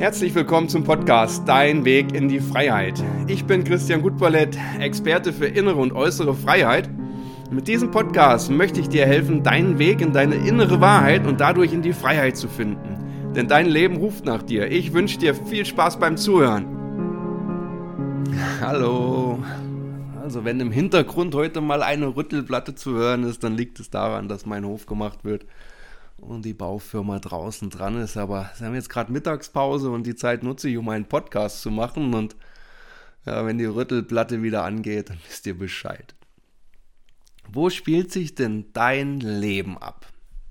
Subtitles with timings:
[0.00, 3.04] Herzlich willkommen zum Podcast Dein Weg in die Freiheit.
[3.26, 6.88] Ich bin Christian Gutballett, Experte für innere und äußere Freiheit.
[7.50, 11.74] Mit diesem Podcast möchte ich dir helfen, deinen Weg in deine innere Wahrheit und dadurch
[11.74, 13.34] in die Freiheit zu finden.
[13.36, 14.72] Denn dein Leben ruft nach dir.
[14.72, 16.64] Ich wünsche dir viel Spaß beim Zuhören.
[18.62, 19.38] Hallo.
[20.22, 24.28] Also wenn im Hintergrund heute mal eine Rüttelplatte zu hören ist, dann liegt es daran,
[24.28, 25.44] dass mein Hof gemacht wird
[26.20, 28.16] und die Baufirma draußen dran ist.
[28.16, 31.70] Aber sie haben jetzt gerade Mittagspause und die Zeit nutze ich, um einen Podcast zu
[31.70, 32.14] machen.
[32.14, 32.36] Und
[33.26, 36.14] ja, wenn die Rüttelplatte wieder angeht, dann wisst ihr Bescheid.
[37.52, 40.06] Wo spielt sich denn dein Leben ab?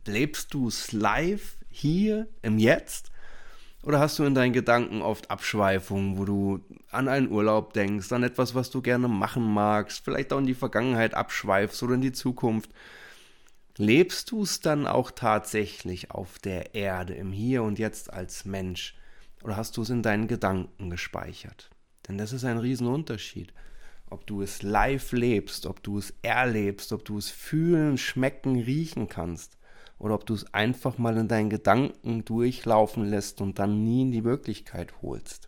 [0.06, 3.12] Lebst du es live hier im Jetzt?
[3.84, 6.60] Oder hast du in deinen Gedanken oft Abschweifungen, wo du
[6.92, 10.54] an einen Urlaub denkst, an etwas, was du gerne machen magst, vielleicht auch in die
[10.54, 12.70] Vergangenheit abschweifst oder in die Zukunft?
[13.82, 18.94] Lebst du es dann auch tatsächlich auf der Erde, im Hier und Jetzt als Mensch?
[19.42, 21.70] Oder hast du es in deinen Gedanken gespeichert?
[22.06, 23.54] Denn das ist ein Riesenunterschied.
[24.10, 29.08] Ob du es live lebst, ob du es erlebst, ob du es fühlen, schmecken, riechen
[29.08, 29.58] kannst.
[29.98, 34.12] Oder ob du es einfach mal in deinen Gedanken durchlaufen lässt und dann nie in
[34.12, 35.48] die Wirklichkeit holst.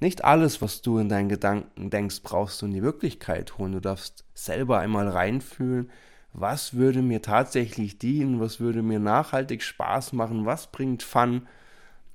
[0.00, 3.72] Nicht alles, was du in deinen Gedanken denkst, brauchst du in die Wirklichkeit holen.
[3.72, 5.90] Du darfst selber einmal reinfühlen,
[6.32, 11.46] was würde mir tatsächlich dienen, was würde mir nachhaltig Spaß machen, was bringt Fun.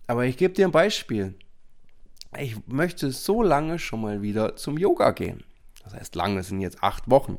[0.07, 1.35] Aber ich gebe dir ein Beispiel.
[2.37, 5.43] Ich möchte so lange schon mal wieder zum Yoga gehen.
[5.83, 7.37] Das heißt, lange sind jetzt acht Wochen.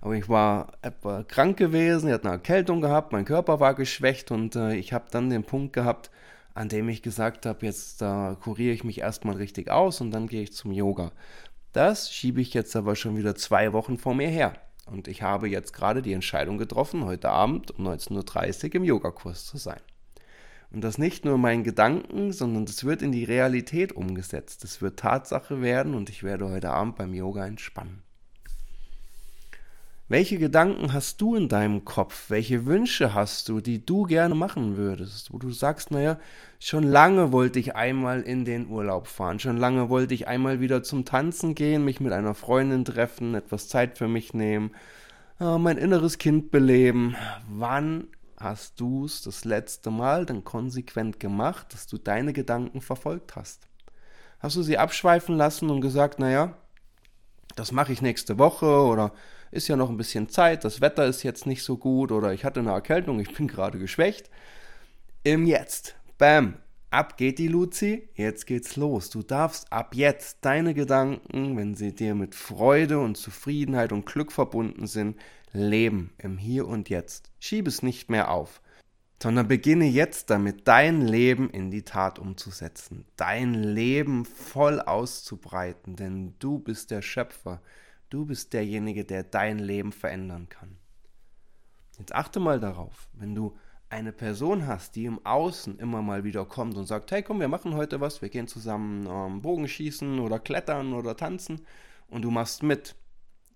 [0.00, 4.30] Aber ich war etwa krank gewesen, ich hatte eine Erkältung gehabt, mein Körper war geschwächt
[4.30, 6.10] und äh, ich habe dann den Punkt gehabt,
[6.54, 10.26] an dem ich gesagt habe, jetzt äh, kuriere ich mich erstmal richtig aus und dann
[10.26, 11.12] gehe ich zum Yoga.
[11.72, 14.54] Das schiebe ich jetzt aber schon wieder zwei Wochen vor mir her.
[14.90, 19.46] Und ich habe jetzt gerade die Entscheidung getroffen, heute Abend um 19.30 Uhr im Yogakurs
[19.46, 19.80] zu sein.
[20.72, 24.62] Und das nicht nur mein Gedanken, sondern das wird in die Realität umgesetzt.
[24.62, 28.02] Das wird Tatsache werden und ich werde heute Abend beim Yoga entspannen.
[30.10, 32.30] Welche Gedanken hast du in deinem Kopf?
[32.30, 35.32] Welche Wünsche hast du, die du gerne machen würdest?
[35.32, 36.18] Wo du sagst, naja,
[36.58, 40.82] schon lange wollte ich einmal in den Urlaub fahren, schon lange wollte ich einmal wieder
[40.82, 44.72] zum Tanzen gehen, mich mit einer Freundin treffen, etwas Zeit für mich nehmen,
[45.38, 47.14] mein inneres Kind beleben.
[47.48, 53.36] Wann hast du es das letzte Mal dann konsequent gemacht, dass du deine Gedanken verfolgt
[53.36, 53.68] hast?
[54.40, 56.56] Hast du sie abschweifen lassen und gesagt, naja,
[57.54, 59.12] das mache ich nächste Woche oder
[59.50, 62.44] ist ja noch ein bisschen Zeit, das Wetter ist jetzt nicht so gut oder ich
[62.44, 64.30] hatte eine Erkältung, ich bin gerade geschwächt.
[65.22, 66.54] Im Jetzt, bam,
[66.90, 69.10] ab geht die Luzi, jetzt geht's los.
[69.10, 74.32] Du darfst ab jetzt deine Gedanken, wenn sie dir mit Freude und Zufriedenheit und Glück
[74.32, 75.18] verbunden sind,
[75.52, 77.30] leben im Hier und Jetzt.
[77.38, 78.60] Schieb es nicht mehr auf,
[79.22, 86.34] sondern beginne jetzt damit, dein Leben in die Tat umzusetzen, dein Leben voll auszubreiten, denn
[86.38, 87.60] du bist der Schöpfer
[88.10, 90.76] Du bist derjenige, der dein Leben verändern kann.
[91.96, 93.56] Jetzt achte mal darauf, wenn du
[93.88, 97.48] eine Person hast, die im Außen immer mal wieder kommt und sagt, hey komm, wir
[97.48, 101.60] machen heute was, wir gehen zusammen ähm, Bogenschießen oder klettern oder tanzen
[102.08, 102.96] und du machst mit,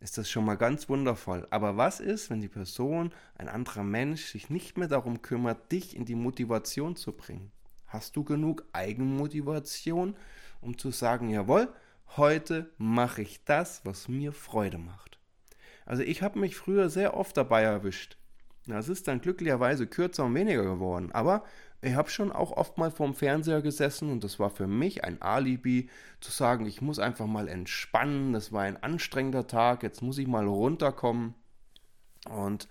[0.00, 1.48] ist das schon mal ganz wundervoll.
[1.50, 5.96] Aber was ist, wenn die Person, ein anderer Mensch, sich nicht mehr darum kümmert, dich
[5.96, 7.50] in die Motivation zu bringen?
[7.86, 10.16] Hast du genug Eigenmotivation,
[10.60, 11.72] um zu sagen, jawohl,
[12.16, 15.18] heute mache ich das, was mir Freude macht.
[15.86, 18.16] Also ich habe mich früher sehr oft dabei erwischt.
[18.66, 21.12] Das ist dann glücklicherweise kürzer und weniger geworden.
[21.12, 21.44] Aber
[21.82, 25.20] ich habe schon auch oft mal vorm Fernseher gesessen und das war für mich ein
[25.20, 28.32] Alibi, zu sagen, ich muss einfach mal entspannen.
[28.32, 31.34] Das war ein anstrengender Tag, jetzt muss ich mal runterkommen.
[32.30, 32.68] Und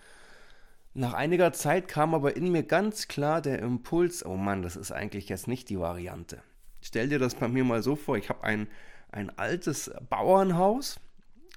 [0.95, 4.91] nach einiger Zeit kam aber in mir ganz klar der Impuls, oh Mann, das ist
[4.91, 6.41] eigentlich jetzt nicht die Variante.
[6.81, 8.67] Stell dir das bei mir mal so vor, ich habe ein
[9.13, 10.99] ein altes Bauernhaus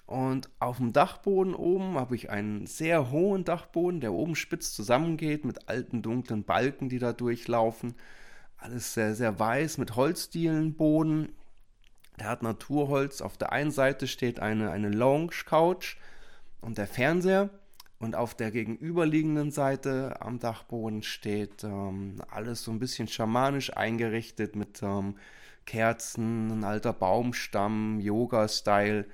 [0.06, 5.44] und auf dem Dachboden oben habe ich einen sehr hohen Dachboden, der oben spitz zusammengeht
[5.44, 7.94] mit alten dunklen Balken, die da durchlaufen.
[8.56, 11.32] Alles sehr, sehr weiß mit Holzdielenboden.
[12.20, 13.20] Der hat Naturholz.
[13.20, 15.96] Auf der einen Seite steht eine, eine Lounge Couch
[16.60, 17.50] und der Fernseher.
[17.98, 24.54] Und auf der gegenüberliegenden Seite am Dachboden steht ähm, alles so ein bisschen schamanisch eingerichtet
[24.54, 25.16] mit ähm,
[25.66, 29.04] Kerzen, ein alter Baumstamm, Yoga-Style.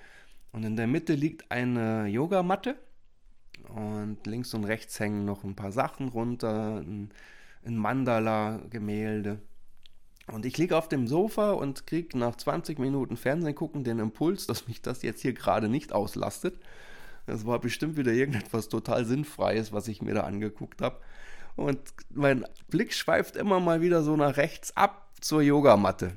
[0.52, 2.76] Und in der Mitte liegt eine Yogamatte.
[3.68, 7.10] Und links und rechts hängen noch ein paar Sachen runter, ein,
[7.64, 9.40] ein Mandala-Gemälde.
[10.28, 14.46] Und ich liege auf dem Sofa und kriege nach 20 Minuten Fernsehen gucken den Impuls,
[14.46, 16.54] dass mich das jetzt hier gerade nicht auslastet.
[17.26, 20.98] Das war bestimmt wieder irgendetwas total Sinnfreies, was ich mir da angeguckt habe.
[21.56, 21.78] Und
[22.10, 26.12] mein Blick schweift immer mal wieder so nach rechts ab zur Yogamatte.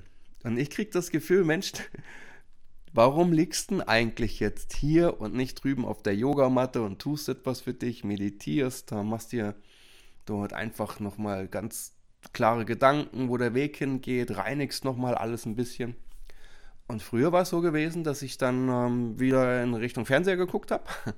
[0.45, 1.73] Und ich kriege das Gefühl, Mensch,
[2.93, 7.61] warum liegst du eigentlich jetzt hier und nicht drüben auf der Yogamatte und tust etwas
[7.61, 9.55] für dich, meditierst, machst dir
[10.25, 11.95] dort einfach nochmal ganz
[12.31, 15.95] klare Gedanken, wo der Weg hingeht, reinigst nochmal alles ein bisschen.
[16.87, 20.69] Und früher war es so gewesen, dass ich dann ähm, wieder in Richtung Fernseher geguckt
[20.69, 20.83] habe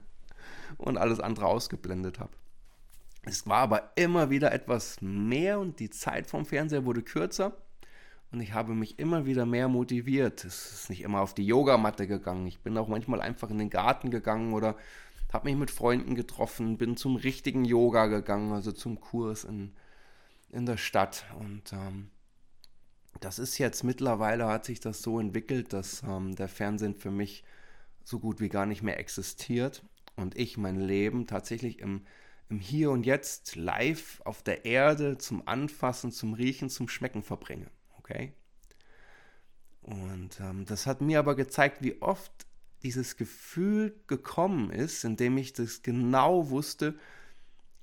[0.78, 2.32] und alles andere ausgeblendet habe.
[3.24, 7.58] Es war aber immer wieder etwas mehr und die Zeit vom Fernseher wurde kürzer
[8.32, 10.44] und ich habe mich immer wieder mehr motiviert.
[10.44, 12.46] Es ist nicht immer auf die Yogamatte gegangen.
[12.48, 14.76] Ich bin auch manchmal einfach in den Garten gegangen oder
[15.32, 19.74] habe mich mit Freunden getroffen, bin zum richtigen Yoga gegangen, also zum Kurs in,
[20.50, 21.26] in der Stadt.
[21.40, 22.10] Und ähm,
[23.20, 27.44] das ist jetzt mittlerweile, hat sich das so entwickelt, dass ähm, der Fernsehen für mich
[28.04, 29.84] so gut wie gar nicht mehr existiert
[30.16, 32.06] und ich mein Leben tatsächlich im,
[32.50, 37.70] im Hier und Jetzt live auf der Erde zum Anfassen, zum Riechen, zum Schmecken verbringe.
[38.08, 38.34] Okay?
[39.82, 42.32] Und ähm, das hat mir aber gezeigt, wie oft
[42.84, 46.96] dieses Gefühl gekommen ist, in dem ich das genau wusste,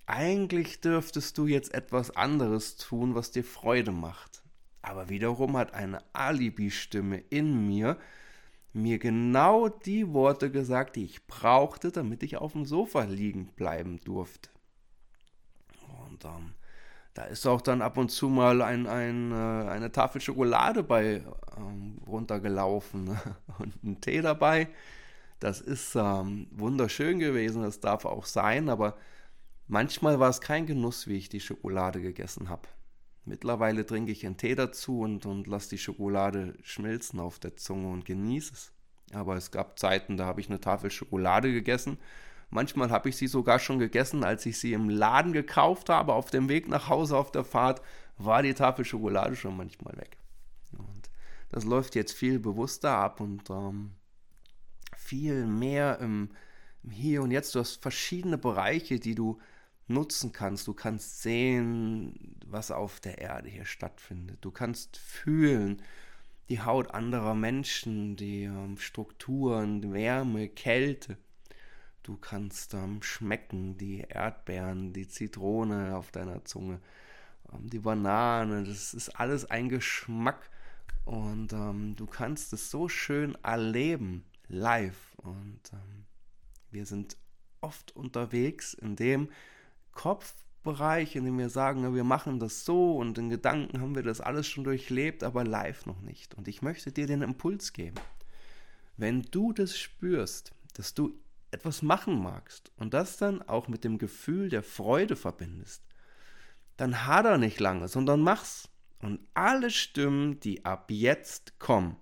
[0.06, 4.42] eigentlich dürftest du jetzt etwas anderes tun, was dir Freude macht.
[4.82, 7.98] Aber wiederum hat eine Alibi-Stimme in mir
[8.74, 14.00] mir genau die Worte gesagt, die ich brauchte, damit ich auf dem Sofa liegen bleiben
[14.00, 14.50] durfte.
[16.08, 16.54] Und ähm,
[17.14, 21.22] da ist auch dann ab und zu mal ein, ein, äh, eine Tafel Schokolade bei
[21.56, 23.16] ähm, runtergelaufen
[23.58, 24.68] und ein Tee dabei.
[25.38, 28.96] Das ist ähm, wunderschön gewesen, das darf auch sein, aber
[29.68, 32.68] manchmal war es kein Genuss, wie ich die Schokolade gegessen habe.
[33.24, 37.88] Mittlerweile trinke ich einen Tee dazu und, und lasse die Schokolade schmilzen auf der Zunge
[37.88, 38.72] und genieße es.
[39.12, 41.98] Aber es gab Zeiten, da habe ich eine Tafel Schokolade gegessen.
[42.54, 46.12] Manchmal habe ich sie sogar schon gegessen, als ich sie im Laden gekauft habe.
[46.14, 47.82] Auf dem Weg nach Hause auf der Fahrt
[48.16, 50.16] war die Tafel Schokolade schon manchmal weg.
[50.70, 51.10] Und
[51.48, 53.90] das läuft jetzt viel bewusster ab und ähm,
[54.96, 56.30] viel mehr im,
[56.84, 57.56] im Hier und Jetzt.
[57.56, 59.40] Du hast verschiedene Bereiche, die du
[59.88, 60.68] nutzen kannst.
[60.68, 64.38] Du kannst sehen, was auf der Erde hier stattfindet.
[64.42, 65.82] Du kannst fühlen
[66.48, 71.18] die Haut anderer Menschen, die ähm, Strukturen, Wärme, Kälte.
[72.04, 76.78] Du kannst ähm, schmecken die Erdbeeren, die Zitrone auf deiner Zunge,
[77.50, 78.62] ähm, die Banane.
[78.62, 80.50] Das ist alles ein Geschmack
[81.06, 85.14] und ähm, du kannst es so schön erleben, live.
[85.16, 86.04] Und ähm,
[86.70, 87.16] wir sind
[87.62, 89.30] oft unterwegs in dem
[89.92, 94.20] Kopfbereich, in dem wir sagen, wir machen das so und in Gedanken haben wir das
[94.20, 96.34] alles schon durchlebt, aber live noch nicht.
[96.34, 97.96] Und ich möchte dir den Impuls geben.
[98.98, 101.18] Wenn du das spürst, dass du
[101.54, 105.82] etwas machen magst und das dann auch mit dem Gefühl der Freude verbindest,
[106.76, 108.68] dann hader nicht lange, sondern mach's.
[109.00, 111.96] Und alle Stimmen, die ab jetzt kommen,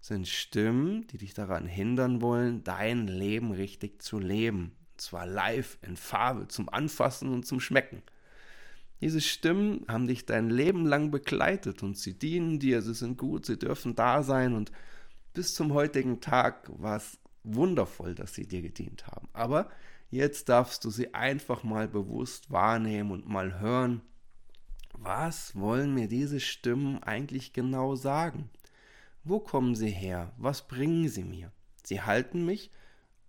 [0.00, 5.96] sind Stimmen, die dich daran hindern wollen, dein Leben richtig zu leben zwar live in
[5.96, 8.02] Farbe zum Anfassen und zum Schmecken.
[9.00, 13.46] Diese Stimmen haben dich dein Leben lang begleitet und sie dienen dir, sie sind gut,
[13.46, 14.70] sie dürfen da sein und
[15.32, 19.28] bis zum heutigen Tag war es wundervoll, dass sie dir gedient haben.
[19.32, 19.70] Aber
[20.10, 24.02] jetzt darfst du sie einfach mal bewusst wahrnehmen und mal hören,
[24.92, 28.50] was wollen mir diese Stimmen eigentlich genau sagen?
[29.24, 30.32] Wo kommen sie her?
[30.36, 31.52] Was bringen sie mir?
[31.84, 32.70] Sie halten mich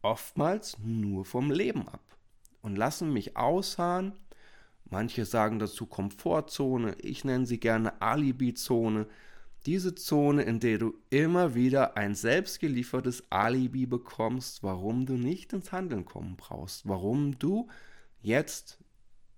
[0.02, 2.02] oftmals nur vom Leben ab
[2.62, 4.14] und lassen mich ausharren.
[4.86, 9.08] Manche sagen dazu Komfortzone, ich nenne sie gerne Alibi-Zone.
[9.68, 15.72] Diese Zone, in der du immer wieder ein selbstgeliefertes Alibi bekommst, warum du nicht ins
[15.72, 17.68] Handeln kommen brauchst, warum du
[18.22, 18.80] jetzt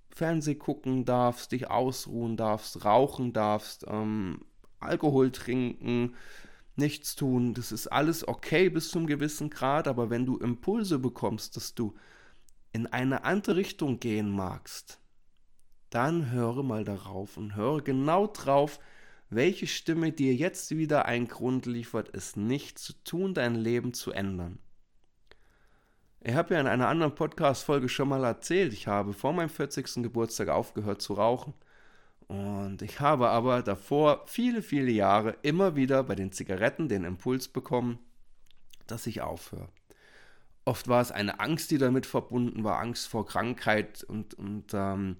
[0.09, 4.45] Fernseh gucken darfst, dich ausruhen darfst, rauchen darfst, ähm,
[4.79, 6.15] Alkohol trinken,
[6.75, 7.53] nichts tun.
[7.53, 11.95] Das ist alles okay bis zum gewissen Grad, aber wenn du Impulse bekommst, dass du
[12.71, 14.99] in eine andere Richtung gehen magst,
[15.89, 18.79] dann höre mal darauf und höre genau drauf,
[19.29, 24.11] welche Stimme dir jetzt wieder einen Grund liefert, es nicht zu tun, dein Leben zu
[24.11, 24.59] ändern.
[26.21, 30.03] Ich habe ja in einer anderen Podcast-Folge schon mal erzählt, ich habe vor meinem 40.
[30.03, 31.53] Geburtstag aufgehört zu rauchen.
[32.27, 37.49] Und ich habe aber davor viele, viele Jahre immer wieder bei den Zigaretten den Impuls
[37.49, 37.99] bekommen,
[38.87, 39.67] dass ich aufhöre.
[40.65, 45.17] Oft war es eine Angst, die damit verbunden war, Angst vor Krankheit und, und ähm,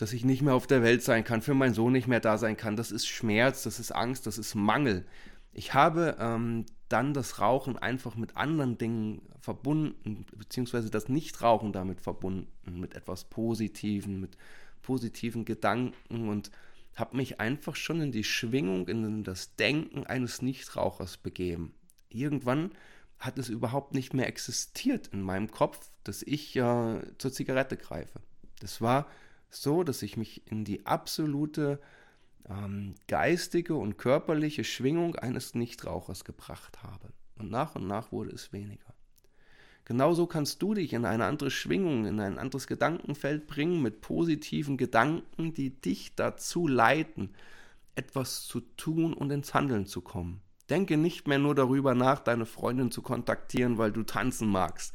[0.00, 2.38] dass ich nicht mehr auf der Welt sein kann, für meinen Sohn nicht mehr da
[2.38, 2.74] sein kann.
[2.74, 5.04] Das ist Schmerz, das ist Angst, das ist Mangel.
[5.52, 12.00] Ich habe ähm, dann das Rauchen einfach mit anderen Dingen verbunden, beziehungsweise das Nichtrauchen damit
[12.00, 14.38] verbunden, mit etwas Positiven, mit
[14.80, 16.50] positiven Gedanken und
[16.94, 21.74] habe mich einfach schon in die Schwingung, in das Denken eines Nichtrauchers begeben.
[22.08, 22.70] Irgendwann
[23.18, 28.20] hat es überhaupt nicht mehr existiert in meinem Kopf, dass ich äh, zur Zigarette greife.
[28.60, 29.06] Das war
[29.50, 31.80] so, dass ich mich in die absolute
[32.48, 37.12] ähm, geistige und körperliche Schwingung eines Nichtrauchers gebracht habe.
[37.36, 38.94] Und nach und nach wurde es weniger.
[39.84, 44.76] Genauso kannst du dich in eine andere Schwingung, in ein anderes Gedankenfeld bringen mit positiven
[44.76, 47.30] Gedanken, die dich dazu leiten,
[47.96, 50.42] etwas zu tun und ins Handeln zu kommen.
[50.68, 54.94] Denke nicht mehr nur darüber nach, deine Freundin zu kontaktieren, weil du tanzen magst.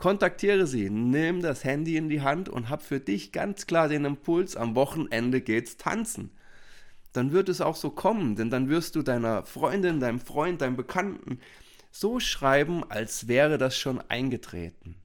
[0.00, 4.06] Kontaktiere sie, nimm das Handy in die Hand und hab für dich ganz klar den
[4.06, 6.30] Impuls, am Wochenende geht's tanzen.
[7.12, 10.76] Dann wird es auch so kommen, denn dann wirst du deiner Freundin, deinem Freund, deinem
[10.76, 11.38] Bekannten
[11.90, 14.96] so schreiben, als wäre das schon eingetreten.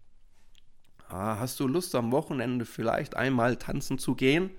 [1.10, 4.50] Ah, hast du Lust am Wochenende vielleicht einmal tanzen zu gehen?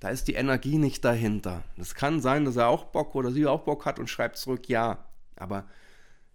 [0.00, 1.62] Da ist die Energie nicht dahinter.
[1.76, 4.68] Es kann sein, dass er auch Bock oder sie auch Bock hat und schreibt zurück
[4.68, 5.04] ja.
[5.36, 5.66] Aber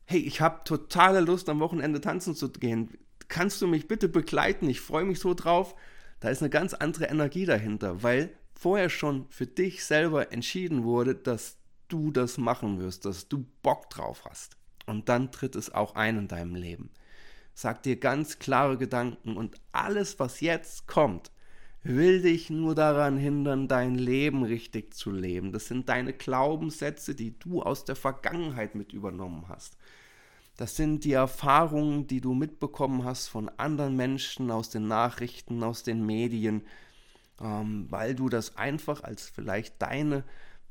[0.06, 2.98] hey, ich habe totale Lust am Wochenende tanzen zu gehen.
[3.28, 4.70] Kannst du mich bitte begleiten?
[4.70, 5.76] Ich freue mich so drauf.
[6.20, 11.16] Da ist eine ganz andere Energie dahinter, weil vorher schon für dich selber entschieden wurde,
[11.16, 11.58] dass
[11.88, 14.58] du das machen wirst, dass du Bock drauf hast.
[14.86, 16.92] Und dann tritt es auch ein in deinem Leben.
[17.54, 21.32] Sag dir ganz klare Gedanken und alles, was jetzt kommt,
[21.86, 25.52] will dich nur daran hindern, dein Leben richtig zu leben.
[25.52, 29.78] Das sind deine Glaubenssätze, die du aus der Vergangenheit mit übernommen hast.
[30.58, 35.84] Das sind die Erfahrungen, die du mitbekommen hast von anderen Menschen, aus den Nachrichten, aus
[35.84, 36.64] den Medien,
[37.40, 40.24] ähm, weil du das einfach als vielleicht deine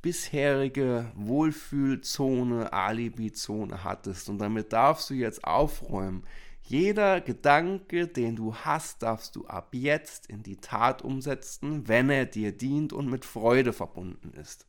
[0.03, 4.29] bisherige Wohlfühlzone, Alibi-Zone hattest.
[4.29, 6.25] Und damit darfst du jetzt aufräumen.
[6.67, 12.25] Jeder Gedanke, den du hast, darfst du ab jetzt in die Tat umsetzen, wenn er
[12.25, 14.67] dir dient und mit Freude verbunden ist.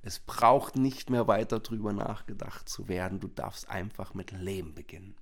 [0.00, 3.18] Es braucht nicht mehr weiter drüber nachgedacht zu werden.
[3.18, 5.16] Du darfst einfach mit Leben beginnen.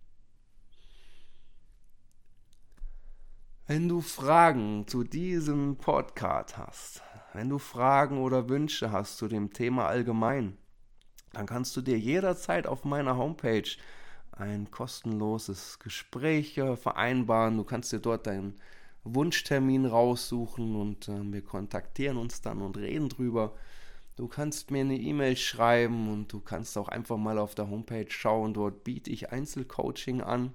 [3.66, 9.50] Wenn du Fragen zu diesem Podcast hast, wenn du Fragen oder Wünsche hast zu dem
[9.54, 10.58] Thema allgemein,
[11.32, 13.68] dann kannst du dir jederzeit auf meiner Homepage
[14.36, 17.56] ein kostenloses Gespräch äh, vereinbaren.
[17.56, 18.54] Du kannst dir dort deinen
[19.04, 23.54] Wunschtermin raussuchen und äh, wir kontaktieren uns dann und reden drüber.
[24.16, 28.10] Du kannst mir eine E-Mail schreiben und du kannst auch einfach mal auf der Homepage
[28.10, 28.54] schauen.
[28.54, 30.52] Dort biete ich Einzelcoaching an.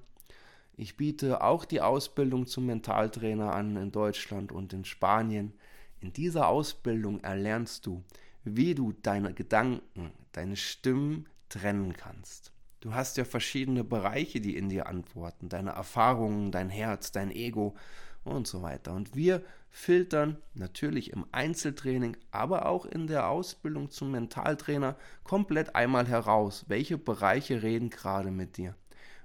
[0.75, 5.53] Ich biete auch die Ausbildung zum Mentaltrainer an in Deutschland und in Spanien.
[5.99, 8.03] In dieser Ausbildung erlernst du,
[8.43, 12.51] wie du deine Gedanken, deine Stimmen trennen kannst.
[12.81, 17.75] Du hast ja verschiedene Bereiche, die in dir antworten, deine Erfahrungen, dein Herz, dein Ego
[18.23, 18.93] und so weiter.
[18.93, 26.07] Und wir filtern natürlich im Einzeltraining, aber auch in der Ausbildung zum Mentaltrainer komplett einmal
[26.07, 28.75] heraus, welche Bereiche reden gerade mit dir.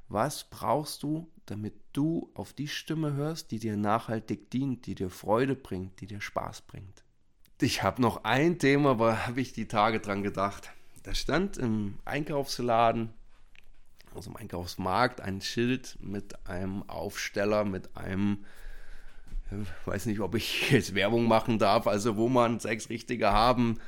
[0.08, 5.08] Was brauchst du, damit du auf die Stimme hörst, die dir nachhaltig dient, die dir
[5.08, 7.04] Freude bringt, die dir Spaß bringt?
[7.58, 10.70] Ich habe noch ein Thema, aber habe ich die Tage dran gedacht.
[11.04, 13.14] Da stand im Einkaufsladen
[14.16, 18.44] aus dem Einkaufsmarkt ein Schild mit einem Aufsteller, mit einem,
[19.50, 19.56] äh,
[19.87, 23.78] weiß nicht, ob ich jetzt Werbung machen darf, also wo man sechs Richtige haben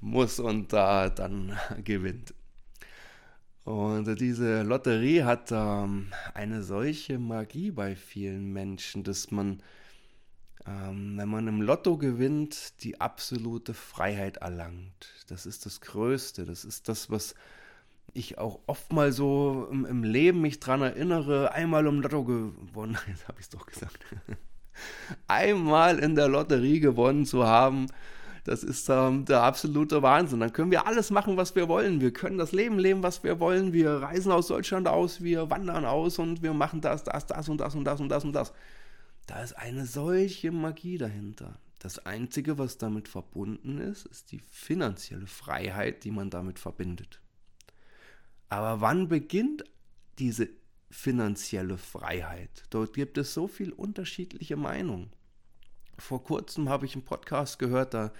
[0.00, 2.34] muss und da dann gewinnt.
[3.64, 9.62] Und diese Lotterie hat ähm, eine solche Magie bei vielen Menschen, dass man,
[10.66, 15.24] ähm, wenn man im Lotto gewinnt, die absolute Freiheit erlangt.
[15.28, 16.44] Das ist das Größte.
[16.44, 17.34] Das ist das, was
[18.14, 22.96] ich auch oft mal so im, im Leben mich dran erinnere, einmal im Lotto gewonnen,
[23.08, 23.98] jetzt habe ich es doch gesagt,
[25.28, 27.88] einmal in der Lotterie gewonnen zu haben,
[28.44, 30.40] das ist ähm, der absolute Wahnsinn.
[30.40, 32.02] Dann können wir alles machen, was wir wollen.
[32.02, 33.72] Wir können das Leben leben, was wir wollen.
[33.72, 37.58] Wir reisen aus Deutschland aus, wir wandern aus und wir machen das, das, das und
[37.58, 38.52] das und das und das und das.
[39.26, 41.58] Da ist eine solche Magie dahinter.
[41.78, 47.20] Das Einzige, was damit verbunden ist, ist die finanzielle Freiheit, die man damit verbindet.
[48.48, 49.64] Aber wann beginnt
[50.18, 50.48] diese
[50.90, 52.64] finanzielle Freiheit?
[52.70, 55.10] Dort gibt es so viel unterschiedliche Meinungen.
[55.98, 58.12] Vor kurzem habe ich einen Podcast gehört, da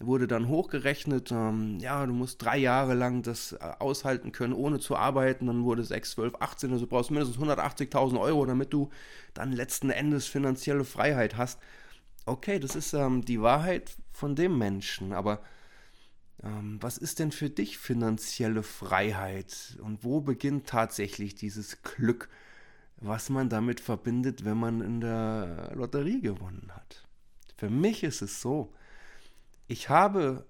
[0.00, 4.78] wurde dann hochgerechnet, ähm, ja, du musst drei Jahre lang das äh, aushalten können, ohne
[4.78, 5.46] zu arbeiten.
[5.46, 8.90] Dann wurde 6, 12, 18, also du brauchst mindestens 180.000 Euro, damit du
[9.34, 11.60] dann letzten Endes finanzielle Freiheit hast.
[12.26, 15.40] Okay, das ist ähm, die Wahrheit von dem Menschen, aber
[16.40, 22.28] was ist denn für dich finanzielle Freiheit und wo beginnt tatsächlich dieses Glück,
[22.96, 27.04] was man damit verbindet, wenn man in der Lotterie gewonnen hat?
[27.56, 28.72] Für mich ist es so,
[29.66, 30.46] ich habe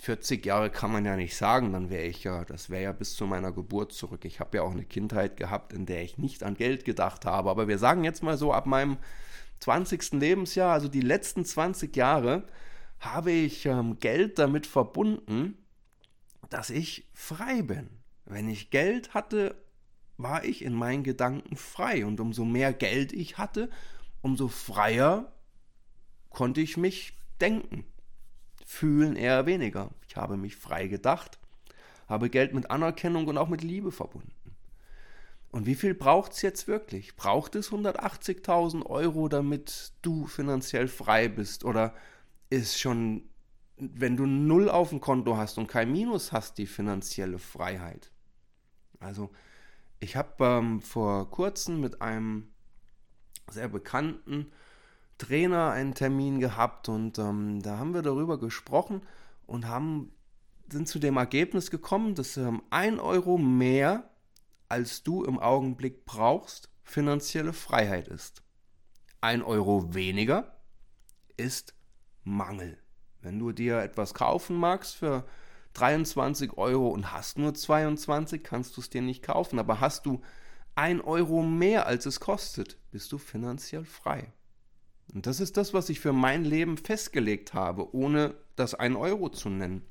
[0.00, 3.14] 40 Jahre kann man ja nicht sagen, dann wäre ich ja, das wäre ja bis
[3.14, 4.24] zu meiner Geburt zurück.
[4.24, 7.50] Ich habe ja auch eine Kindheit gehabt, in der ich nicht an Geld gedacht habe.
[7.50, 8.98] Aber wir sagen jetzt mal so, ab meinem
[9.60, 10.12] 20.
[10.12, 12.44] Lebensjahr, also die letzten 20 Jahre,
[12.98, 15.56] habe ich ähm, Geld damit verbunden,
[16.50, 17.88] dass ich frei bin.
[18.24, 19.56] Wenn ich Geld hatte,
[20.16, 22.06] war ich in meinen Gedanken frei.
[22.06, 23.70] Und umso mehr Geld ich hatte,
[24.22, 25.32] umso freier
[26.30, 27.84] konnte ich mich denken
[28.66, 29.90] fühlen eher weniger.
[30.08, 31.38] Ich habe mich frei gedacht,
[32.08, 34.32] habe Geld mit Anerkennung und auch mit Liebe verbunden.
[35.50, 37.16] Und wie viel braucht es jetzt wirklich?
[37.16, 41.64] Braucht es 180.000 Euro, damit du finanziell frei bist?
[41.64, 41.94] Oder
[42.50, 43.28] ist schon,
[43.76, 48.10] wenn du null auf dem Konto hast und kein Minus hast, die finanzielle Freiheit?
[49.00, 49.30] Also,
[50.00, 52.52] ich habe ähm, vor kurzem mit einem
[53.50, 54.52] sehr bekannten
[55.18, 59.02] Trainer einen Termin gehabt und ähm, da haben wir darüber gesprochen
[59.46, 60.12] und haben,
[60.70, 64.10] sind zu dem Ergebnis gekommen, dass ähm, ein Euro mehr,
[64.68, 68.42] als du im Augenblick brauchst, finanzielle Freiheit ist.
[69.20, 70.56] Ein Euro weniger
[71.36, 71.75] ist
[72.26, 72.76] Mangel.
[73.22, 75.24] Wenn du dir etwas kaufen magst für
[75.74, 79.58] 23 Euro und hast nur 22, kannst du es dir nicht kaufen.
[79.58, 80.20] Aber hast du
[80.74, 84.32] ein Euro mehr, als es kostet, bist du finanziell frei.
[85.14, 89.28] Und das ist das, was ich für mein Leben festgelegt habe, ohne das ein Euro
[89.28, 89.82] zu nennen.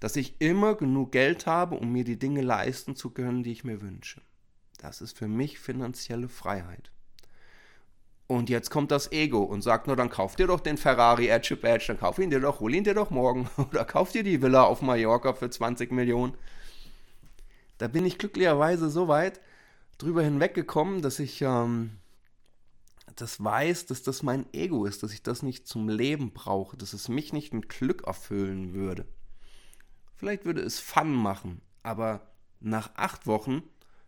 [0.00, 3.62] Dass ich immer genug Geld habe, um mir die Dinge leisten zu können, die ich
[3.62, 4.20] mir wünsche.
[4.78, 6.90] Das ist für mich finanzielle Freiheit.
[8.32, 11.54] Und jetzt kommt das Ego und sagt nur, dann kauf dir doch den Ferrari Edge
[11.54, 14.40] Badge, dann kauf ihn dir doch, hol ihn dir doch morgen oder kauf dir die
[14.40, 16.32] Villa auf Mallorca für 20 Millionen.
[17.76, 19.38] Da bin ich glücklicherweise so weit
[19.98, 21.98] drüber hinweggekommen, dass ich ähm,
[23.16, 26.94] das weiß, dass das mein Ego ist, dass ich das nicht zum Leben brauche, dass
[26.94, 29.04] es mich nicht mit Glück erfüllen würde.
[30.16, 33.62] Vielleicht würde es Fun machen, aber nach acht Wochen,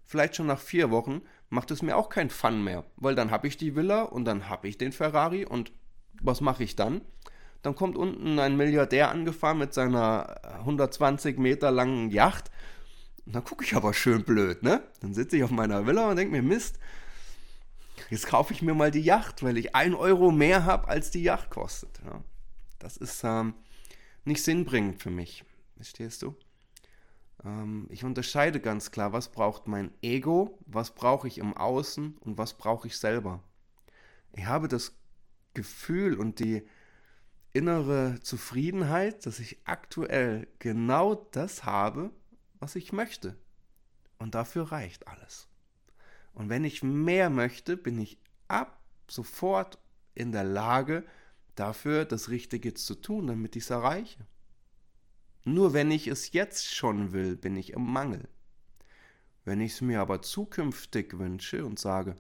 [0.05, 3.47] vielleicht schon nach vier Wochen, macht es mir auch kein Fun mehr, weil dann habe
[3.47, 5.73] ich die Villa und dann habe ich den Ferrari und
[6.21, 7.03] was mache ich dann?
[7.63, 12.51] Dann kommt unten ein Milliardär angefahren mit seiner 120 Meter langen Yacht.
[13.25, 14.83] Und dann gucke ich aber schön blöd, ne?
[15.01, 16.79] Dann sitze ich auf meiner Villa und denke mir, Mist,
[18.11, 21.23] jetzt kaufe ich mir mal die Yacht, weil ich ein Euro mehr habe, als die
[21.23, 22.01] Yacht kostet.
[22.05, 22.23] Ja.
[22.79, 23.55] Das ist ähm,
[24.27, 25.45] nicht sinnbringend für mich.
[25.77, 26.37] Verstehst du?
[27.45, 32.39] Ähm, ich unterscheide ganz klar, was braucht mein Ego, was brauche ich im Außen und
[32.39, 33.43] was brauche ich selber.
[34.33, 34.97] Ich habe das
[35.55, 36.67] Gefühl und die
[37.53, 42.11] innere Zufriedenheit, dass ich aktuell genau das habe,
[42.59, 43.37] was ich möchte.
[44.19, 45.47] Und dafür reicht alles.
[46.33, 49.79] Und wenn ich mehr möchte, bin ich ab sofort
[50.15, 51.05] in der Lage,
[51.55, 54.27] dafür das Richtige zu tun, damit ich es erreiche.
[55.45, 58.29] Nur wenn ich es jetzt schon will, bin ich im Mangel.
[59.45, 62.17] Wenn ich es mir aber zukünftig wünsche und sage,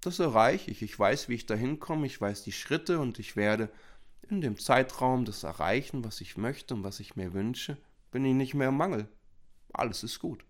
[0.00, 3.36] das erreiche ich, ich weiß, wie ich dahin komme, ich weiß die Schritte und ich
[3.36, 3.70] werde
[4.28, 7.78] in dem Zeitraum das erreichen, was ich möchte und was ich mir wünsche,
[8.10, 9.08] bin ich nicht mehr im Mangel.
[9.72, 10.44] Alles ist gut.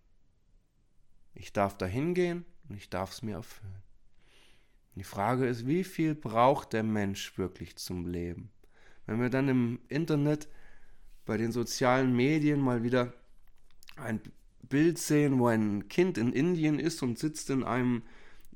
[1.34, 3.82] Ich darf dahin gehen, und ich darf es mir erfüllen.
[4.94, 8.50] Die Frage ist, wie viel braucht der Mensch wirklich zum Leben?
[9.06, 10.48] Wenn wir dann im Internet
[11.26, 13.12] bei den sozialen Medien mal wieder
[13.96, 14.20] ein
[14.68, 18.02] Bild sehen, wo ein Kind in Indien ist und sitzt in einem,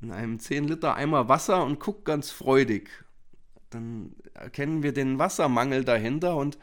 [0.01, 2.91] in einem 10 Liter Eimer Wasser und guckt ganz freudig,
[3.71, 6.59] dann erkennen wir den Wassermangel dahinter und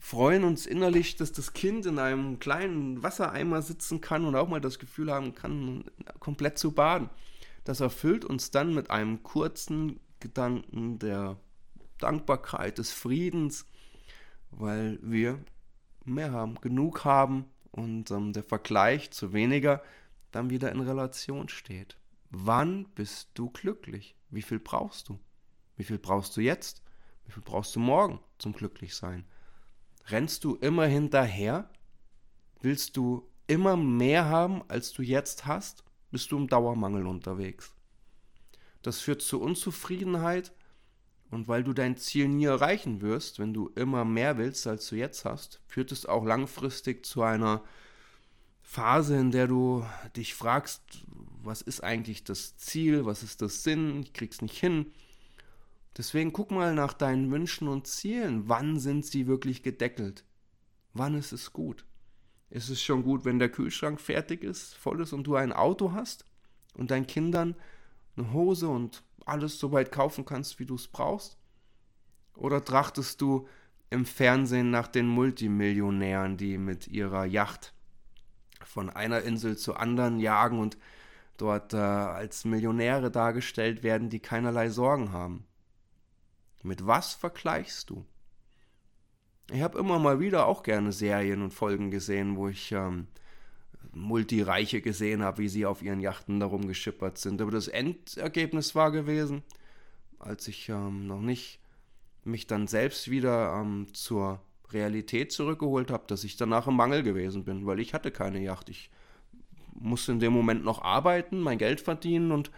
[0.00, 4.60] freuen uns innerlich, dass das Kind in einem kleinen Wassereimer sitzen kann und auch mal
[4.60, 5.84] das Gefühl haben kann,
[6.18, 7.10] komplett zu baden.
[7.64, 11.36] Das erfüllt uns dann mit einem kurzen Gedanken der
[11.98, 13.66] Dankbarkeit, des Friedens,
[14.50, 15.38] weil wir
[16.04, 19.82] mehr haben, genug haben und ähm, der Vergleich zu weniger
[20.30, 21.96] dann wieder in Relation steht.
[22.30, 24.14] Wann bist du glücklich?
[24.30, 25.18] Wie viel brauchst du?
[25.76, 26.82] Wie viel brauchst du jetzt?
[27.26, 29.24] Wie viel brauchst du morgen zum Glücklichsein?
[30.06, 31.70] Rennst du immer hinterher?
[32.60, 35.84] Willst du immer mehr haben, als du jetzt hast?
[36.10, 37.74] Bist du im Dauermangel unterwegs?
[38.82, 40.52] Das führt zu Unzufriedenheit
[41.30, 44.96] und weil du dein Ziel nie erreichen wirst, wenn du immer mehr willst, als du
[44.96, 47.62] jetzt hast, führt es auch langfristig zu einer
[48.62, 49.84] Phase, in der du
[50.16, 50.82] dich fragst,
[51.42, 54.86] was ist eigentlich das Ziel, was ist das Sinn, ich krieg's nicht hin,
[55.96, 58.48] Deswegen guck mal nach deinen Wünschen und Zielen.
[58.48, 60.24] Wann sind sie wirklich gedeckelt?
[60.94, 61.84] Wann ist es gut?
[62.48, 65.92] Ist es schon gut, wenn der Kühlschrank fertig ist, voll ist und du ein Auto
[65.92, 66.24] hast
[66.74, 67.54] und deinen Kindern
[68.16, 71.38] eine Hose und alles so weit kaufen kannst, wie du es brauchst?
[72.34, 73.48] Oder trachtest du
[73.90, 77.74] im Fernsehen nach den Multimillionären, die mit ihrer Yacht
[78.64, 80.78] von einer Insel zur anderen jagen und
[81.36, 85.44] dort äh, als Millionäre dargestellt werden, die keinerlei Sorgen haben?
[86.62, 88.04] Mit was vergleichst du?
[89.50, 93.08] Ich habe immer mal wieder auch gerne Serien und Folgen gesehen, wo ich ähm,
[93.92, 97.42] Multireiche gesehen habe, wie sie auf ihren Yachten darum geschippert sind.
[97.42, 99.42] Aber das Endergebnis war gewesen,
[100.18, 101.60] als ich ähm, noch nicht
[102.24, 104.40] mich dann selbst wieder ähm, zur
[104.72, 108.68] Realität zurückgeholt habe, dass ich danach im Mangel gewesen bin, weil ich hatte keine Yacht.
[108.68, 108.90] Ich
[109.74, 112.50] musste in dem Moment noch arbeiten, mein Geld verdienen und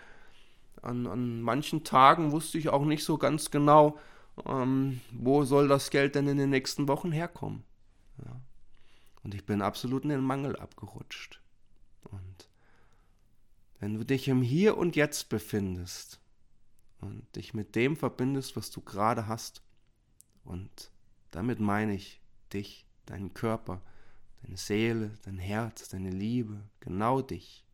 [0.82, 3.98] an, an manchen Tagen wusste ich auch nicht so ganz genau,
[4.46, 7.62] ähm, wo soll das Geld denn in den nächsten Wochen herkommen.
[9.22, 11.40] Und ich bin absolut in den Mangel abgerutscht.
[12.04, 12.48] Und
[13.78, 16.20] wenn du dich im Hier und Jetzt befindest
[17.00, 19.62] und dich mit dem verbindest, was du gerade hast,
[20.44, 20.90] und
[21.30, 22.20] damit meine ich
[22.52, 23.80] dich, deinen Körper,
[24.42, 27.64] deine Seele, dein Herz, deine Liebe, genau dich.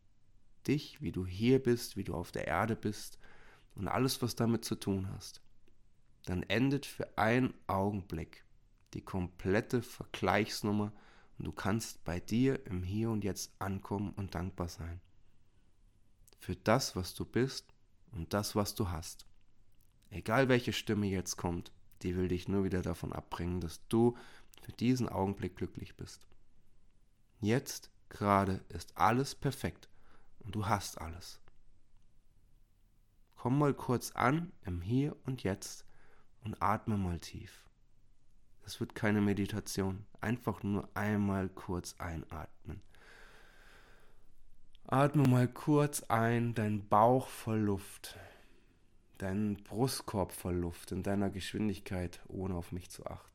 [0.67, 3.17] Dich, wie du hier bist, wie du auf der Erde bist
[3.75, 5.41] und alles, was damit zu tun hast.
[6.25, 8.43] Dann endet für einen Augenblick
[8.93, 10.91] die komplette Vergleichsnummer
[11.39, 14.99] und du kannst bei dir im Hier und Jetzt ankommen und dankbar sein.
[16.37, 17.73] Für das, was du bist
[18.11, 19.25] und das, was du hast.
[20.09, 21.71] Egal welche Stimme jetzt kommt,
[22.01, 24.17] die will dich nur wieder davon abbringen, dass du
[24.61, 26.27] für diesen Augenblick glücklich bist.
[27.39, 29.87] Jetzt gerade ist alles perfekt
[30.39, 31.39] und du hast alles.
[33.35, 35.85] Komm mal kurz an im Hier und Jetzt
[36.43, 37.68] und atme mal tief.
[38.69, 40.05] Es wird keine Meditation.
[40.21, 42.83] Einfach nur einmal kurz einatmen.
[44.85, 48.15] Atme mal kurz ein, dein Bauch voll Luft,
[49.17, 53.31] deinen Brustkorb voll Luft in deiner Geschwindigkeit, ohne auf mich zu achten.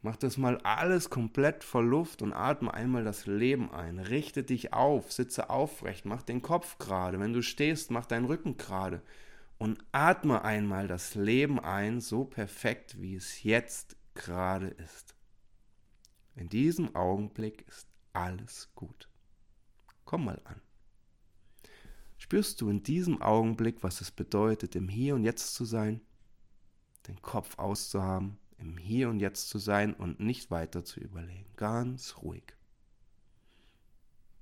[0.00, 3.98] Mach das mal alles komplett voll Luft und atme einmal das Leben ein.
[3.98, 7.20] Richte dich auf, sitze aufrecht, mach den Kopf gerade.
[7.20, 9.02] Wenn du stehst, mach deinen Rücken gerade
[9.64, 15.14] und atme einmal das Leben ein, so perfekt, wie es jetzt gerade ist.
[16.36, 19.08] In diesem Augenblick ist alles gut.
[20.04, 20.60] Komm mal an.
[22.18, 26.02] Spürst du in diesem Augenblick, was es bedeutet, im Hier und Jetzt zu sein,
[27.08, 31.50] den Kopf auszuhaben, im Hier und Jetzt zu sein und nicht weiter zu überlegen.
[31.56, 32.54] Ganz ruhig.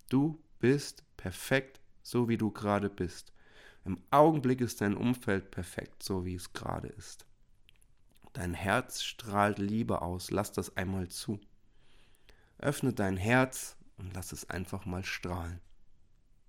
[0.08, 3.32] Du bist perfekt, so wie du gerade bist.
[3.84, 7.26] Im Augenblick ist dein Umfeld perfekt, so wie es gerade ist.
[8.32, 11.40] Dein Herz strahlt Liebe aus, lass das einmal zu.
[12.58, 15.60] Öffne dein Herz und lass es einfach mal strahlen.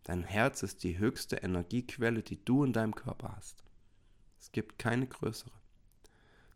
[0.03, 3.63] Dein Herz ist die höchste Energiequelle, die du in deinem Körper hast.
[4.39, 5.51] Es gibt keine größere.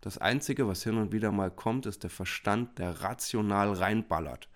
[0.01, 4.47] Das Einzige, was hin und wieder mal kommt, ist der Verstand, der rational reinballert.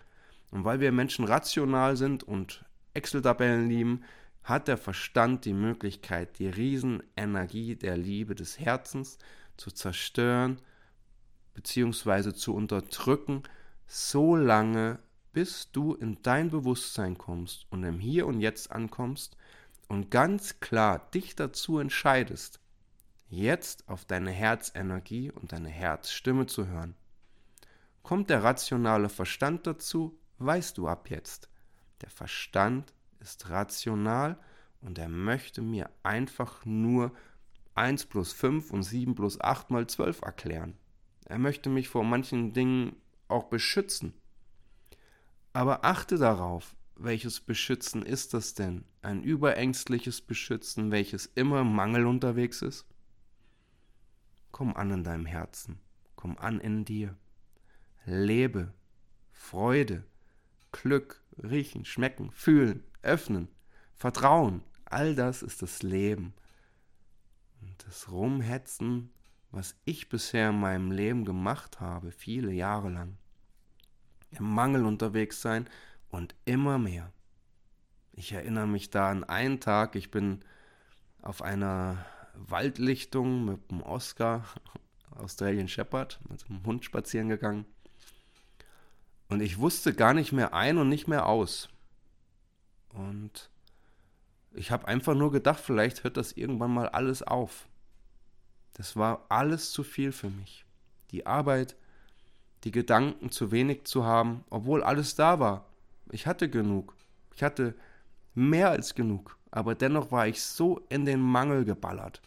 [0.52, 4.04] Und weil wir Menschen rational sind und Excel-Tabellen lieben,
[4.44, 9.18] hat der Verstand die Möglichkeit, die Riesenenergie der Liebe des Herzens
[9.58, 10.60] zu zerstören
[11.54, 12.34] bzw.
[12.34, 13.44] zu unterdrücken,
[13.88, 15.00] so lange,
[15.34, 19.38] bis du in dein Bewusstsein kommst und im Hier und Jetzt ankommst
[19.88, 22.60] und ganz klar dich dazu entscheidest,
[23.30, 26.96] jetzt auf deine Herzenergie und deine Herzstimme zu hören.
[28.04, 31.50] Kommt der rationale Verstand dazu, weißt du ab jetzt.
[32.02, 34.38] Der Verstand ist rational
[34.82, 37.14] und er möchte mir einfach nur
[37.76, 40.76] 1 plus 5 und 7 plus 8 mal 12 erklären.
[41.26, 42.96] Er möchte mich vor manchen Dingen
[43.28, 44.14] auch beschützen.
[45.54, 48.84] Aber achte darauf, welches Beschützen ist das denn?
[49.02, 52.86] Ein überängstliches Beschützen, welches immer im Mangel unterwegs ist?
[54.52, 55.80] Komm an in deinem Herzen,
[56.16, 57.18] komm an in dir.
[58.06, 58.74] Lebe,
[59.32, 60.04] Freude,
[60.72, 63.48] Glück, riechen, schmecken, fühlen, öffnen,
[63.96, 66.34] Vertrauen, all das ist das Leben.
[67.62, 69.12] Und das Rumhetzen,
[69.52, 73.18] was ich bisher in meinem Leben gemacht habe, viele Jahre lang.
[74.32, 75.68] Im Mangel unterwegs sein
[76.10, 77.12] und immer mehr.
[78.14, 80.44] Ich erinnere mich da an einen Tag, ich bin
[81.22, 84.46] auf einer Waldlichtung mit dem Oscar,
[85.12, 87.66] Australian Shepherd, mit dem Hund spazieren gegangen.
[89.30, 91.70] Und ich wusste gar nicht mehr ein und nicht mehr aus.
[92.94, 93.50] Und
[94.54, 97.68] ich habe einfach nur gedacht, vielleicht hört das irgendwann mal alles auf.
[98.74, 100.66] Das war alles zu viel für mich.
[101.12, 101.76] Die Arbeit,
[102.64, 105.66] die Gedanken zu wenig zu haben, obwohl alles da war.
[106.12, 106.96] Ich hatte genug.
[107.36, 107.76] Ich hatte
[108.34, 109.38] mehr als genug.
[109.52, 112.22] Aber dennoch war ich so in den Mangel geballert,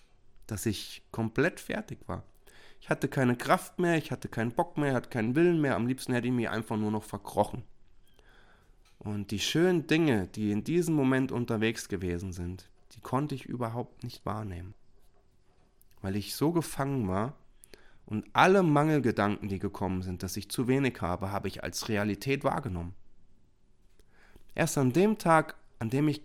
[0.46, 2.22] dass ich komplett fertig war.
[2.81, 5.77] Ich hatte keine Kraft mehr, ich hatte keinen Bock mehr, hatte keinen Willen mehr.
[5.77, 7.62] Am liebsten hätte ich mich einfach nur noch verkrochen.
[9.04, 14.02] Und die schönen Dinge, die in diesem Moment unterwegs gewesen sind, die konnte ich überhaupt
[14.02, 14.74] nicht wahrnehmen.
[16.00, 17.34] Weil ich so gefangen war
[18.06, 22.44] und alle Mangelgedanken, die gekommen sind, dass ich zu wenig habe, habe ich als Realität
[22.44, 22.94] wahrgenommen.
[24.54, 26.22] Erst an dem Tag, an dem ich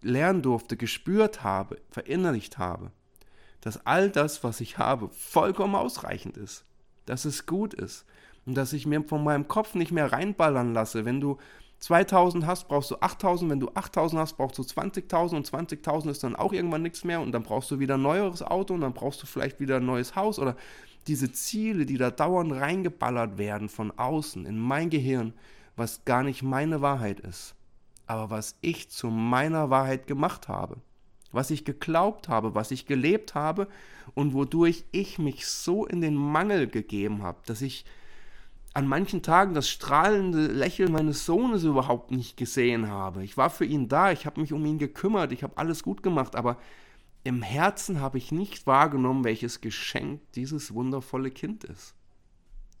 [0.00, 2.90] lernen durfte, gespürt habe, verinnerlicht habe,
[3.60, 6.64] dass all das, was ich habe, vollkommen ausreichend ist,
[7.06, 8.04] dass es gut ist
[8.44, 11.04] und dass ich mir von meinem Kopf nicht mehr reinballern lasse.
[11.04, 11.38] Wenn du
[11.82, 16.22] 2000 hast, brauchst du 8000, wenn du 8000 hast, brauchst du 20.000 und 20.000 ist
[16.22, 17.20] dann auch irgendwann nichts mehr.
[17.20, 18.74] Und dann brauchst du wieder ein neueres Auto.
[18.74, 20.38] Und dann brauchst du vielleicht wieder ein neues Haus.
[20.38, 20.56] Oder
[21.08, 25.34] diese Ziele, die da dauernd reingeballert werden von außen in mein Gehirn,
[25.74, 27.56] was gar nicht meine Wahrheit ist,
[28.06, 30.76] aber was ich zu meiner Wahrheit gemacht habe,
[31.32, 33.66] was ich geglaubt habe, was ich gelebt habe
[34.14, 37.84] und wodurch ich mich so in den Mangel gegeben habe, dass ich
[38.74, 43.22] an manchen Tagen das strahlende Lächeln meines Sohnes überhaupt nicht gesehen habe.
[43.22, 46.02] Ich war für ihn da, ich habe mich um ihn gekümmert, ich habe alles gut
[46.02, 46.58] gemacht, aber
[47.24, 51.94] im Herzen habe ich nicht wahrgenommen, welches Geschenk dieses wundervolle Kind ist.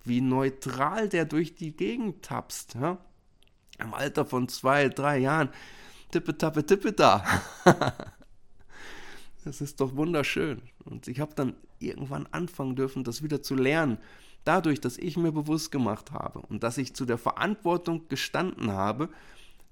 [0.04, 2.74] Wie neutral der durch die Gegend tapst.
[2.74, 2.98] Ja?
[3.78, 5.50] Im Alter von zwei, drei Jahren.
[6.10, 7.24] Tippe, tappe, tippe da.
[9.44, 10.62] das ist doch wunderschön.
[10.84, 13.98] Und ich habe dann irgendwann anfangen dürfen, das wieder zu lernen.
[14.44, 19.08] Dadurch, dass ich mir bewusst gemacht habe und dass ich zu der Verantwortung gestanden habe,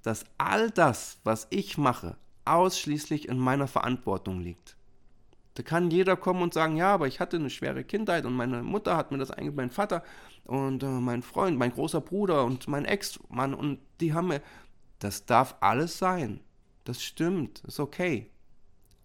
[0.02, 4.76] dass all das, was ich mache, ausschließlich in meiner Verantwortung liegt.
[5.54, 8.62] Da kann jeder kommen und sagen, ja, aber ich hatte eine schwere Kindheit und meine
[8.62, 10.02] Mutter hat mir das eigentlich, mein Vater
[10.44, 14.40] und äh, mein Freund, mein großer Bruder und mein Ex-Mann und die haben mir,
[15.00, 16.40] das darf alles sein.
[16.84, 18.30] Das stimmt, ist okay.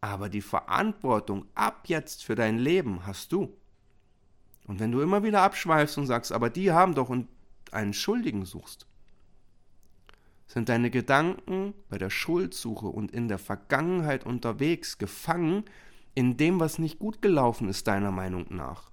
[0.02, 3.58] Aber die Verantwortung ab jetzt für dein Leben hast du.
[4.68, 7.28] Und wenn du immer wieder abschweifst und sagst, aber die haben doch und
[7.72, 8.88] einen Schuldigen suchst,
[10.48, 15.66] sind deine Gedanken bei der Schuldsuche und in der Vergangenheit unterwegs gefangen
[16.14, 18.92] in dem, was nicht gut gelaufen ist, deiner Meinung nach.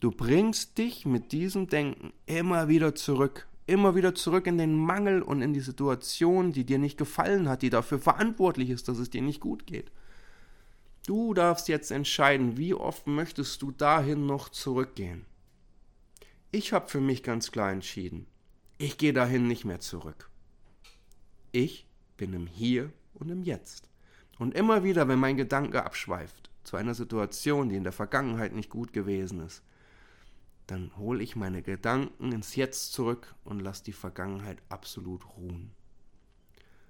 [0.00, 5.22] Du bringst dich mit diesem Denken immer wieder zurück, immer wieder zurück in den Mangel
[5.22, 9.10] und in die Situation, die dir nicht gefallen hat, die dafür verantwortlich ist, dass es
[9.10, 9.90] dir nicht gut geht.
[11.08, 15.24] Du darfst jetzt entscheiden, wie oft möchtest du dahin noch zurückgehen.
[16.50, 18.26] Ich habe für mich ganz klar entschieden,
[18.76, 20.28] ich gehe dahin nicht mehr zurück.
[21.50, 23.88] Ich bin im Hier und im Jetzt.
[24.38, 28.68] Und immer wieder, wenn mein Gedanke abschweift zu einer Situation, die in der Vergangenheit nicht
[28.68, 29.62] gut gewesen ist,
[30.66, 35.70] dann hole ich meine Gedanken ins Jetzt zurück und lasse die Vergangenheit absolut ruhen.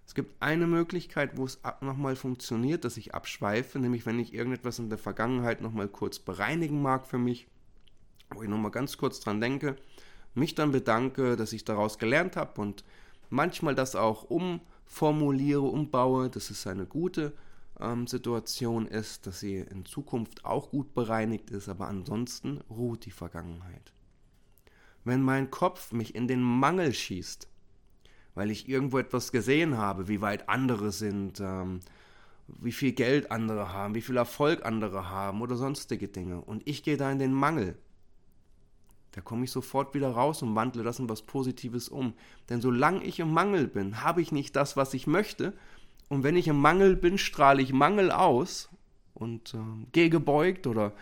[0.09, 4.79] Es gibt eine Möglichkeit, wo es nochmal funktioniert, dass ich abschweife, nämlich wenn ich irgendetwas
[4.79, 7.47] in der Vergangenheit nochmal kurz bereinigen mag für mich,
[8.31, 9.77] wo ich nochmal ganz kurz dran denke,
[10.35, 12.85] mich dann bedanke, dass ich daraus gelernt habe und
[13.29, 17.35] manchmal das auch umformuliere, umbaue, dass es eine gute
[17.79, 23.11] ähm, Situation ist, dass sie in Zukunft auch gut bereinigt ist, aber ansonsten ruht die
[23.11, 23.93] Vergangenheit.
[25.05, 27.47] Wenn mein Kopf mich in den Mangel schießt,
[28.39, 31.81] weil ich irgendwo etwas gesehen habe, wie weit andere sind, ähm,
[32.47, 36.85] wie viel Geld andere haben, wie viel Erfolg andere haben oder sonstige Dinge, und ich
[36.85, 37.77] gehe da in den Mangel,
[39.11, 42.15] da komme ich sofort wieder raus und wandle das in was Positives um.
[42.49, 45.55] Denn solange ich im Mangel bin, habe ich nicht das, was ich möchte.
[46.09, 48.69] Und wenn ich im Mangel bin, strahle ich Mangel aus
[49.15, 50.93] und äh, gehe gebeugt oder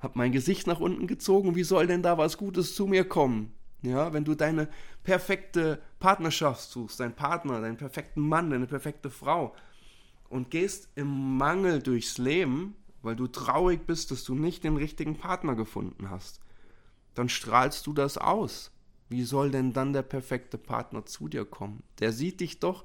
[0.00, 1.54] habe mein Gesicht nach unten gezogen.
[1.54, 3.54] Wie soll denn da was Gutes zu mir kommen?
[3.82, 4.68] Ja, wenn du deine
[5.02, 9.54] perfekte Partnerschaft suchst, deinen Partner, deinen perfekten Mann, deine perfekte Frau
[10.28, 15.18] und gehst im Mangel durchs Leben, weil du traurig bist, dass du nicht den richtigen
[15.18, 16.40] Partner gefunden hast,
[17.14, 18.70] dann strahlst du das aus.
[19.08, 21.82] Wie soll denn dann der perfekte Partner zu dir kommen?
[21.98, 22.84] Der sieht dich doch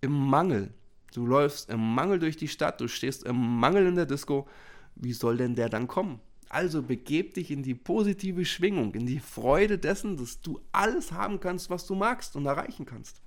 [0.00, 0.72] im Mangel.
[1.14, 4.48] Du läufst im Mangel durch die Stadt, du stehst im Mangel in der Disco.
[4.96, 6.18] Wie soll denn der dann kommen?
[6.50, 11.38] Also begeb dich in die positive Schwingung, in die Freude dessen, dass du alles haben
[11.38, 13.22] kannst, was du magst und erreichen kannst.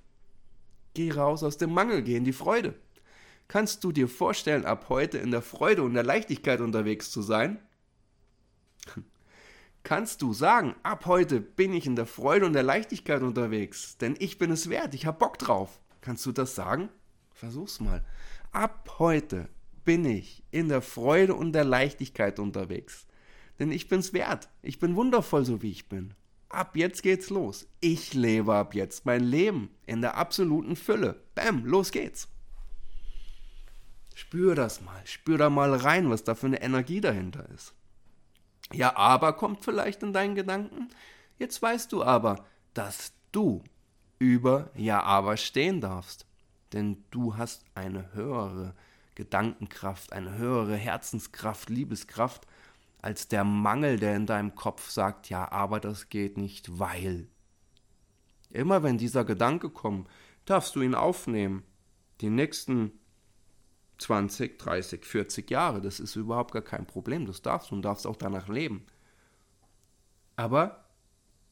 [0.92, 2.74] Geh raus aus dem Mangel, geh in die Freude.
[3.48, 7.58] Kannst du dir vorstellen, ab heute in der Freude und der Leichtigkeit unterwegs zu sein?
[9.84, 14.16] kannst du sagen, ab heute bin ich in der Freude und der Leichtigkeit unterwegs, denn
[14.18, 15.80] ich bin es wert, ich habe Bock drauf.
[16.02, 16.90] Kannst du das sagen?
[17.32, 18.04] Versuch's mal.
[18.52, 19.48] Ab heute
[19.86, 23.06] bin ich in der Freude und der Leichtigkeit unterwegs.
[23.58, 24.48] Denn ich bin's wert.
[24.62, 26.14] Ich bin wundervoll, so wie ich bin.
[26.48, 27.66] Ab jetzt geht's los.
[27.80, 31.20] Ich lebe ab jetzt mein Leben in der absoluten Fülle.
[31.34, 32.28] Bam, los geht's.
[34.14, 35.04] Spür das mal.
[35.04, 37.74] Spür da mal rein, was da für eine Energie dahinter ist.
[38.72, 40.88] Ja, aber kommt vielleicht in deinen Gedanken.
[41.38, 43.62] Jetzt weißt du aber, dass du
[44.18, 46.26] über Ja, aber stehen darfst.
[46.72, 48.74] Denn du hast eine höhere
[49.14, 52.46] Gedankenkraft, eine höhere Herzenskraft, Liebeskraft
[53.04, 57.28] als der Mangel, der in deinem Kopf sagt, ja, aber das geht nicht, weil.
[58.48, 60.08] Immer wenn dieser Gedanke kommt,
[60.46, 61.64] darfst du ihn aufnehmen.
[62.22, 62.92] Die nächsten
[63.98, 68.06] 20, 30, 40 Jahre, das ist überhaupt gar kein Problem, das darfst du und darfst
[68.06, 68.86] auch danach leben.
[70.36, 70.86] Aber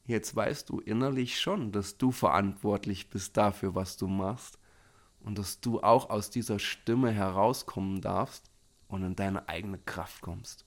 [0.05, 4.57] jetzt weißt du innerlich schon, dass du verantwortlich bist dafür, was du machst
[5.19, 8.49] und dass du auch aus dieser Stimme herauskommen darfst
[8.87, 10.65] und in deine eigene Kraft kommst.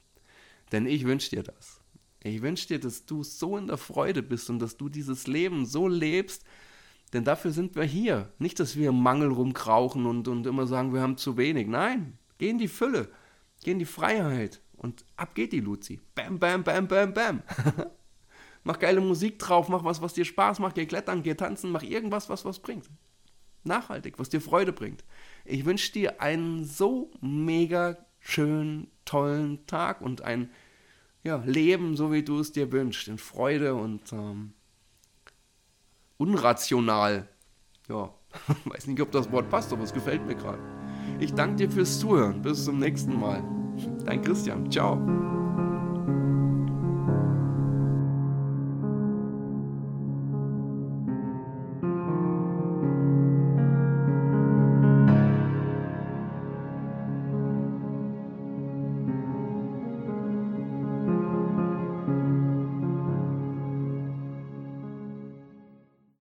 [0.73, 1.81] Denn ich wünsche dir das.
[2.23, 5.65] Ich wünsche dir, dass du so in der Freude bist und dass du dieses Leben
[5.65, 6.45] so lebst,
[7.13, 8.33] denn dafür sind wir hier.
[8.39, 11.69] Nicht, dass wir im Mangel rumkrauchen und, und immer sagen, wir haben zu wenig.
[11.69, 13.09] Nein, geh in die Fülle,
[13.63, 16.01] geh in die Freiheit und ab geht die Luzi.
[16.17, 17.43] Bam, bam, bam, bam, bam.
[18.65, 21.85] mach geile Musik drauf, mach was, was dir Spaß macht, geh klettern, geh tanzen, mach
[21.85, 22.91] irgendwas, was was bringt
[23.67, 25.05] nachhaltig, was dir Freude bringt.
[25.45, 30.51] Ich wünsche dir einen so mega schönen, tollen Tag und ein
[31.25, 34.53] ja, Leben, so wie du es dir wünschst, in Freude und ähm,
[36.19, 37.29] unrational.
[37.89, 38.11] Ja,
[38.65, 40.63] weiß nicht, ob das Wort passt, aber es gefällt mir gerade.
[41.19, 42.43] Ich danke dir fürs Zuhören.
[42.43, 43.43] Bis zum nächsten Mal.
[44.05, 44.71] Dein Christian.
[44.71, 45.46] Ciao.